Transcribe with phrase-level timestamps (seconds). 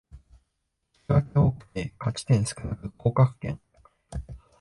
[0.97, 3.61] 引き分け多くて勝ち点少なく降格圏